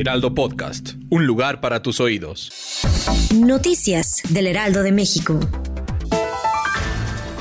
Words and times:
Heraldo 0.00 0.34
Podcast. 0.34 0.94
Un 1.10 1.26
lugar 1.26 1.60
para 1.60 1.82
tus 1.82 2.00
oídos. 2.00 2.50
Noticias 3.34 4.22
del 4.30 4.46
Heraldo 4.46 4.82
de 4.82 4.92
México. 4.92 5.38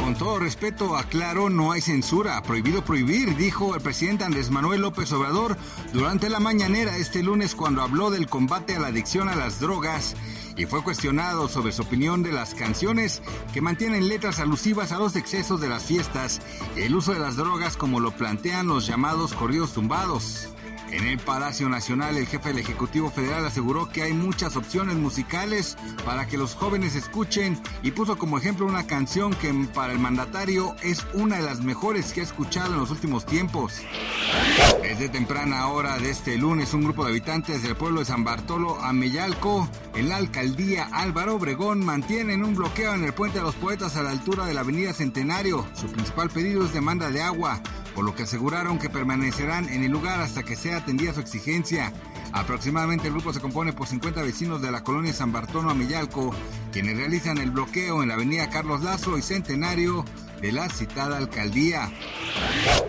Con 0.00 0.16
todo 0.16 0.38
respeto, 0.38 0.96
aclaro, 0.96 1.50
no 1.50 1.72
hay 1.72 1.82
censura. 1.82 2.42
Prohibido 2.42 2.82
prohibir, 2.82 3.36
dijo 3.36 3.74
el 3.74 3.82
presidente 3.82 4.24
Andrés 4.24 4.48
Manuel 4.48 4.80
López 4.80 5.12
Obrador 5.12 5.58
durante 5.92 6.30
la 6.30 6.40
mañanera 6.40 6.96
este 6.96 7.22
lunes 7.22 7.54
cuando 7.54 7.82
habló 7.82 8.10
del 8.10 8.26
combate 8.26 8.74
a 8.74 8.78
la 8.78 8.86
adicción 8.86 9.28
a 9.28 9.36
las 9.36 9.60
drogas 9.60 10.16
y 10.56 10.66
fue 10.66 10.82
cuestionado 10.82 11.48
sobre 11.48 11.72
su 11.72 11.82
opinión 11.82 12.22
de 12.22 12.32
las 12.32 12.54
canciones 12.54 13.22
que 13.52 13.60
mantienen 13.60 14.08
letras 14.08 14.40
alusivas 14.40 14.92
a 14.92 14.98
los 14.98 15.16
excesos 15.16 15.60
de 15.60 15.68
las 15.68 15.84
fiestas 15.84 16.40
y 16.76 16.82
el 16.82 16.94
uso 16.94 17.12
de 17.12 17.20
las 17.20 17.36
drogas 17.36 17.76
como 17.76 18.00
lo 18.00 18.10
plantean 18.12 18.66
los 18.66 18.86
llamados 18.86 19.34
corridos 19.34 19.72
tumbados. 19.72 20.48
En 20.90 21.04
el 21.04 21.18
Palacio 21.18 21.68
Nacional, 21.68 22.16
el 22.16 22.26
jefe 22.26 22.50
del 22.50 22.58
Ejecutivo 22.58 23.10
Federal 23.10 23.44
aseguró 23.44 23.88
que 23.88 24.02
hay 24.02 24.12
muchas 24.12 24.56
opciones 24.56 24.94
musicales 24.94 25.76
para 26.04 26.26
que 26.26 26.38
los 26.38 26.54
jóvenes 26.54 26.94
escuchen 26.94 27.60
y 27.82 27.90
puso 27.90 28.16
como 28.16 28.38
ejemplo 28.38 28.66
una 28.66 28.86
canción 28.86 29.34
que 29.34 29.52
para 29.74 29.92
el 29.92 29.98
mandatario 29.98 30.76
es 30.82 31.04
una 31.12 31.36
de 31.36 31.42
las 31.42 31.60
mejores 31.60 32.12
que 32.12 32.20
ha 32.20 32.24
escuchado 32.24 32.74
en 32.74 32.80
los 32.80 32.90
últimos 32.90 33.26
tiempos. 33.26 33.80
Desde 34.80 35.08
temprana 35.08 35.66
hora 35.68 35.98
de 35.98 36.10
este 36.10 36.38
lunes, 36.38 36.72
un 36.72 36.84
grupo 36.84 37.04
de 37.04 37.10
habitantes 37.10 37.62
del 37.62 37.74
pueblo 37.74 38.00
de 38.00 38.06
San 38.06 38.22
Bartolo, 38.22 38.80
Ameyalco, 38.80 39.68
en 39.94 40.08
la 40.08 40.16
alcaldía 40.46 40.88
Álvaro 40.92 41.34
Obregón, 41.34 41.84
mantienen 41.84 42.44
un 42.44 42.54
bloqueo 42.54 42.94
en 42.94 43.02
el 43.02 43.12
puente 43.12 43.38
de 43.38 43.44
los 43.44 43.56
poetas 43.56 43.96
a 43.96 44.04
la 44.04 44.12
altura 44.12 44.46
de 44.46 44.54
la 44.54 44.60
avenida 44.60 44.92
Centenario. 44.92 45.66
Su 45.74 45.88
principal 45.88 46.30
pedido 46.30 46.64
es 46.64 46.72
demanda 46.72 47.10
de 47.10 47.20
agua 47.20 47.60
por 47.96 48.04
lo 48.04 48.14
que 48.14 48.22
aseguraron 48.24 48.78
que 48.78 48.90
permanecerán 48.90 49.68
en 49.70 49.82
el 49.82 49.90
lugar 49.90 50.20
hasta 50.20 50.44
que 50.44 50.54
sea 50.54 50.76
atendida 50.76 51.14
su 51.14 51.20
exigencia. 51.20 51.92
Aproximadamente 52.32 53.08
el 53.08 53.14
grupo 53.14 53.32
se 53.32 53.40
compone 53.40 53.72
por 53.72 53.88
50 53.88 54.22
vecinos 54.22 54.62
de 54.62 54.70
la 54.70 54.84
colonia 54.84 55.12
San 55.12 55.32
Bartono 55.32 55.70
Amillalco, 55.70 56.32
quienes 56.72 56.96
realizan 56.96 57.38
el 57.38 57.50
bloqueo 57.50 58.02
en 58.02 58.08
la 58.08 58.14
avenida 58.14 58.50
Carlos 58.50 58.84
Lazo 58.84 59.18
y 59.18 59.22
Centenario 59.22 60.04
de 60.40 60.52
la 60.52 60.68
citada 60.68 61.18
alcaldía. 61.18 61.90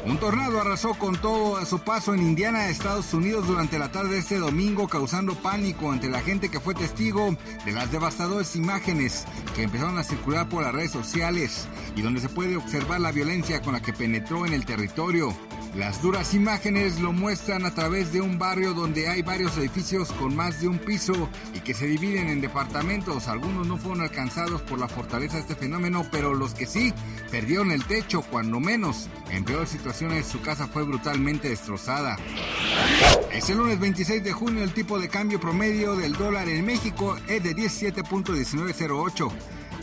Un 0.05 0.17
tornado 0.17 0.61
arrasó 0.61 0.93
con 0.93 1.15
todo 1.19 1.57
a 1.57 1.65
su 1.65 1.79
paso 1.79 2.13
en 2.13 2.21
Indiana, 2.21 2.69
Estados 2.69 3.13
Unidos, 3.13 3.47
durante 3.47 3.79
la 3.79 3.91
tarde 3.91 4.13
de 4.15 4.19
este 4.19 4.37
domingo, 4.37 4.87
causando 4.87 5.35
pánico 5.35 5.93
entre 5.93 6.09
la 6.09 6.21
gente 6.21 6.49
que 6.49 6.59
fue 6.59 6.75
testigo 6.75 7.35
de 7.65 7.71
las 7.71 7.91
devastadoras 7.91 8.55
imágenes 8.55 9.25
que 9.55 9.63
empezaron 9.63 9.97
a 9.97 10.03
circular 10.03 10.47
por 10.49 10.63
las 10.63 10.73
redes 10.73 10.91
sociales 10.91 11.67
y 11.95 12.01
donde 12.01 12.21
se 12.21 12.29
puede 12.29 12.57
observar 12.57 13.01
la 13.01 13.11
violencia 13.11 13.61
con 13.61 13.73
la 13.73 13.81
que 13.81 13.93
penetró 13.93 14.45
en 14.45 14.53
el 14.53 14.65
territorio. 14.65 15.35
Las 15.75 16.01
duras 16.01 16.33
imágenes 16.33 16.99
lo 16.99 17.11
muestran 17.11 17.65
a 17.65 17.75
través 17.75 18.11
de 18.11 18.21
un 18.21 18.39
barrio 18.39 18.73
donde 18.73 19.09
hay 19.09 19.21
varios 19.21 19.57
edificios 19.57 20.11
con 20.13 20.35
más 20.35 20.59
de 20.59 20.67
un 20.67 20.79
piso 20.79 21.29
y 21.53 21.59
que 21.59 21.75
se 21.75 21.85
dividen 21.85 22.29
en 22.29 22.41
departamentos. 22.41 23.27
Algunos 23.27 23.67
no 23.67 23.77
fueron 23.77 24.01
alcanzados 24.01 24.61
por 24.63 24.79
la 24.79 24.87
fortaleza 24.87 25.35
de 25.35 25.41
este 25.41 25.55
fenómeno, 25.55 26.03
pero 26.11 26.33
los 26.33 26.55
que 26.55 26.65
sí 26.65 26.93
perdieron 27.37 27.71
el 27.71 27.85
techo, 27.85 28.23
cuando 28.23 28.59
menos. 28.59 29.07
En 29.29 29.43
peores 29.43 29.69
situaciones 29.69 30.25
su 30.25 30.41
casa 30.41 30.65
fue 30.65 30.81
brutalmente 30.81 31.49
destrozada. 31.49 32.17
Es 33.31 33.47
el 33.51 33.59
lunes 33.59 33.79
26 33.79 34.23
de 34.23 34.33
junio, 34.33 34.63
el 34.63 34.73
tipo 34.73 34.97
de 34.97 35.07
cambio 35.07 35.39
promedio 35.39 35.95
del 35.95 36.13
dólar 36.13 36.49
en 36.49 36.65
México 36.65 37.15
es 37.27 37.43
de 37.43 37.55
17.1908 37.55 39.31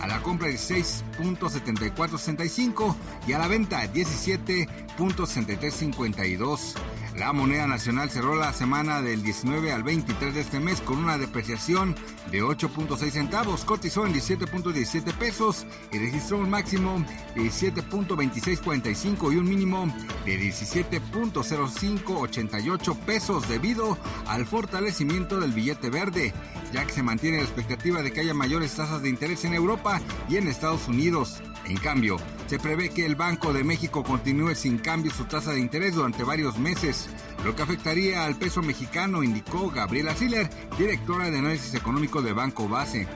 a 0.01 0.09
la 0.09 0.21
compra 0.21 0.49
16.7465 0.49 2.97
y 3.29 3.35
a 3.35 3.39
la 3.39 3.47
venta 3.47 3.85
17.6352. 3.85 6.75
La 7.17 7.33
moneda 7.33 7.67
nacional 7.69 8.11
cerró 8.11 8.35
la 8.35 8.53
semana 8.53 9.01
del 9.01 9.23
19 9.23 9.73
al 9.73 9.85
23 9.85 10.35
de 10.35 10.41
este 10.41 10.59
mes 10.59 10.81
con 10.81 10.99
una 10.99 11.17
depreciación 11.17 11.95
de 12.33 12.43
8.6 12.43 13.11
centavos, 13.11 13.65
cotizó 13.65 14.05
en 14.05 14.13
17.17 14.13 15.15
pesos 15.15 15.65
y 15.93 15.99
registró 15.99 16.39
un 16.39 16.51
máximo 16.51 17.07
de 17.37 17.43
17.2645 17.43 19.33
y 19.33 19.37
un 19.37 19.49
mínimo 19.49 19.87
de 20.27 20.41
17.0588 20.41 22.99
pesos 22.99 23.49
debido 23.49 23.97
al 24.27 24.45
fortalecimiento 24.45 25.39
del 25.39 25.53
billete 25.53 25.91
verde, 25.91 26.35
ya 26.73 26.85
que 26.85 26.93
se 26.93 27.05
mantiene 27.05 27.37
la 27.37 27.45
expectativa 27.45 28.03
de 28.03 28.13
que 28.13 28.23
haya 28.23 28.35
mayores 28.35 28.75
tasas 28.75 29.03
de 29.03 29.09
interés 29.09 29.45
en 29.45 29.55
Europa 29.55 30.01
y 30.29 30.39
en 30.39 30.49
Estados 30.49 30.89
Unidos. 30.89 31.41
En 31.67 31.77
cambio, 31.79 32.19
se 32.47 32.59
prevé 32.59 32.91
que 32.91 33.07
el 33.07 33.15
Banco 33.15 33.53
de 33.53 33.65
México 33.65 34.05
continúe 34.05 34.55
sin 34.55 34.79
cambio 34.79 35.11
su 35.11 35.25
tasa 35.25 35.53
de 35.53 35.61
interés 35.61 35.95
durante 35.95 36.23
varios 36.23 36.59
meses, 36.59 37.09
lo 37.45 37.57
que 37.57 37.63
afectaría 37.63 38.25
al 38.25 38.37
peso 38.37 38.61
mexicano, 38.63 39.23
indicó 39.23 39.71
Gabriela 39.71 40.15
Siller, 40.15 40.49
directora 40.77 41.31
de 41.31 41.39
análisis 41.39 41.75
económico 41.75 42.21
de 42.21 42.33
Banco 42.33 42.69
Base. 42.69 43.09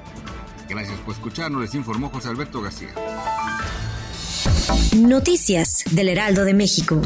Gracias 0.68 0.98
por 1.00 1.14
escucharnos, 1.14 1.60
les 1.60 1.74
informó 1.74 2.08
José 2.08 2.28
Alberto 2.28 2.62
García. 2.62 2.94
Noticias 4.96 5.84
del 5.90 6.08
Heraldo 6.08 6.44
de 6.44 6.54
México. 6.54 7.00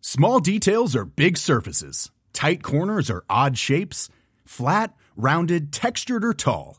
Small 0.00 0.40
details 0.40 0.94
are 0.94 1.04
big 1.04 1.36
surfaces. 1.36 2.10
Tight 2.32 2.62
corners 2.62 3.10
are 3.10 3.24
odd 3.28 3.56
shapes. 3.56 4.08
Flat, 4.44 4.94
rounded, 5.16 5.72
textured, 5.72 6.24
or 6.24 6.34
tall. 6.34 6.78